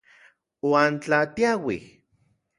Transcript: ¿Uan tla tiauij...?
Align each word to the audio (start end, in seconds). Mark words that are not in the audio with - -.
¿Uan 0.69 0.93
tla 1.03 1.19
tiauij...? 1.35 1.83